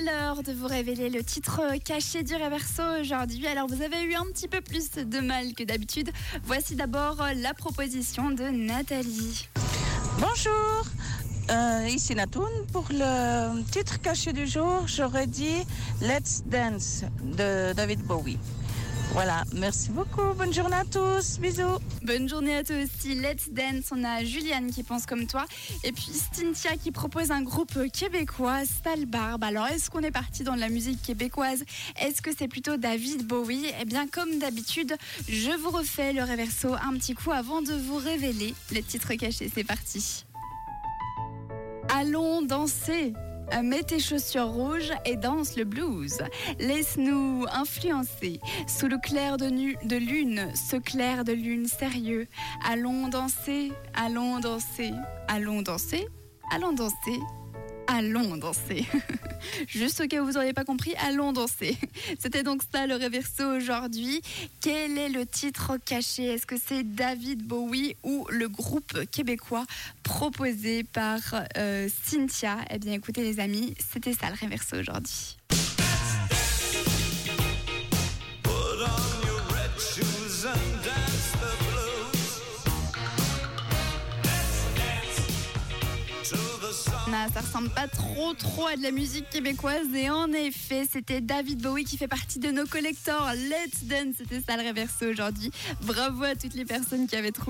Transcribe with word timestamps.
l'heure 0.00 0.42
de 0.42 0.52
vous 0.52 0.66
révéler 0.66 1.08
le 1.08 1.22
titre 1.22 1.62
caché 1.84 2.22
du 2.22 2.34
Reverso 2.34 2.82
aujourd'hui. 3.00 3.46
Alors 3.46 3.66
vous 3.66 3.82
avez 3.82 4.02
eu 4.02 4.14
un 4.14 4.24
petit 4.32 4.48
peu 4.48 4.60
plus 4.60 4.90
de 4.92 5.20
mal 5.20 5.54
que 5.54 5.64
d'habitude. 5.64 6.10
Voici 6.44 6.74
d'abord 6.74 7.22
la 7.36 7.54
proposition 7.54 8.30
de 8.30 8.44
Nathalie. 8.44 9.48
Bonjour, 10.18 10.84
euh, 11.50 11.88
ici 11.88 12.14
Natoun. 12.14 12.50
Pour 12.72 12.86
le 12.90 13.62
titre 13.70 14.00
caché 14.00 14.32
du 14.32 14.46
jour, 14.46 14.86
j'aurais 14.86 15.26
dit 15.26 15.64
Let's 16.00 16.42
Dance 16.46 17.04
de 17.22 17.72
David 17.72 18.02
Bowie. 18.02 18.38
Voilà, 19.12 19.44
merci 19.54 19.90
beaucoup. 19.90 20.34
Bonne 20.36 20.52
journée 20.52 20.76
à 20.76 20.84
tous. 20.84 21.38
Bisous. 21.38 21.78
Bonne 22.02 22.28
journée 22.28 22.56
à 22.56 22.62
toi 22.62 22.76
aussi. 22.82 23.14
Let's 23.14 23.48
Dance. 23.50 23.90
On 23.90 24.04
a 24.04 24.22
Juliane 24.24 24.70
qui 24.70 24.82
pense 24.82 25.06
comme 25.06 25.26
toi. 25.26 25.46
Et 25.84 25.92
puis 25.92 26.10
Cynthia 26.32 26.76
qui 26.76 26.92
propose 26.92 27.30
un 27.30 27.42
groupe 27.42 27.90
québécois, 27.92 28.64
Stalbarb. 28.66 29.42
Alors, 29.42 29.68
est-ce 29.68 29.88
qu'on 29.90 30.02
est 30.02 30.10
parti 30.10 30.44
dans 30.44 30.54
la 30.54 30.68
musique 30.68 31.00
québécoise? 31.02 31.64
Est-ce 31.98 32.20
que 32.20 32.30
c'est 32.36 32.48
plutôt 32.48 32.76
David 32.76 33.26
Bowie? 33.26 33.72
Eh 33.80 33.84
bien, 33.86 34.06
comme 34.06 34.38
d'habitude, 34.38 34.94
je 35.28 35.50
vous 35.50 35.70
refais 35.70 36.12
le 36.12 36.22
réverso 36.22 36.74
un 36.74 36.92
petit 36.98 37.14
coup 37.14 37.32
avant 37.32 37.62
de 37.62 37.72
vous 37.72 37.96
révéler 37.96 38.54
les 38.70 38.82
titres 38.82 39.14
cachés. 39.14 39.50
C'est 39.54 39.64
parti. 39.64 40.24
Allons 41.88 42.42
danser 42.42 43.14
Mets 43.62 43.84
tes 43.84 43.98
chaussures 43.98 44.48
rouges 44.48 44.92
et 45.04 45.16
danse 45.16 45.56
le 45.56 45.64
blues. 45.64 46.18
Laisse-nous 46.58 47.46
influencer 47.52 48.40
sous 48.66 48.88
le 48.88 48.98
clair 48.98 49.36
de, 49.36 49.46
de 49.86 49.96
lune, 49.96 50.48
ce 50.54 50.76
clair 50.76 51.24
de 51.24 51.32
lune 51.32 51.66
sérieux. 51.66 52.26
Allons 52.68 53.08
danser, 53.08 53.72
allons 53.94 54.40
danser, 54.40 54.92
allons 55.28 55.62
danser, 55.62 56.06
allons 56.52 56.72
danser, 56.72 57.20
allons 57.86 58.36
danser. 58.36 58.86
Juste 59.68 60.00
au 60.00 60.06
cas 60.06 60.20
où 60.20 60.26
vous 60.26 60.32
n'auriez 60.32 60.52
pas 60.52 60.64
compris, 60.64 60.94
allons 61.06 61.32
danser. 61.32 61.76
C'était 62.18 62.42
donc 62.42 62.62
ça 62.72 62.86
le 62.86 62.94
réverso 62.94 63.44
aujourd'hui. 63.44 64.22
Quel 64.60 64.98
est 64.98 65.08
le 65.08 65.26
titre 65.26 65.76
caché? 65.84 66.24
Est-ce 66.24 66.46
que 66.46 66.56
c'est 66.58 66.82
David 66.82 67.42
Bowie 67.42 67.96
ou 68.02 68.26
le 68.30 68.48
groupe 68.48 69.04
québécois 69.10 69.64
proposé 70.02 70.84
par 70.84 71.20
euh, 71.56 71.88
Cynthia? 72.04 72.58
Eh 72.70 72.78
bien 72.78 72.92
écoutez 72.94 73.22
les 73.22 73.40
amis, 73.40 73.74
c'était 73.92 74.12
ça 74.12 74.28
le 74.28 74.36
réverso 74.36 74.76
aujourd'hui. 74.76 75.36
Ça 87.06 87.40
ressemble 87.40 87.70
pas 87.70 87.86
trop 87.86 88.34
trop 88.34 88.66
à 88.66 88.74
de 88.74 88.82
la 88.82 88.90
musique 88.90 89.30
québécoise. 89.30 89.86
Et 89.94 90.10
en 90.10 90.32
effet 90.32 90.88
c'était 90.90 91.20
David 91.20 91.62
Bowie 91.62 91.84
qui 91.84 91.96
fait 91.96 92.08
partie 92.08 92.40
de 92.40 92.50
nos 92.50 92.66
collectors. 92.66 93.30
Let's 93.32 93.84
Dance 93.84 94.16
c'était 94.18 94.40
ça 94.40 94.56
le 94.56 94.64
réverso 94.64 95.06
aujourd'hui. 95.06 95.52
Bravo 95.82 96.24
à 96.24 96.34
toutes 96.34 96.54
les 96.54 96.64
personnes 96.64 97.06
qui 97.06 97.14
avaient 97.14 97.30
trouvé 97.30 97.46